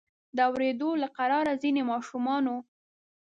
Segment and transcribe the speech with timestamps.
[0.35, 2.55] د اوریدو له قراره ځینې ماشومانو.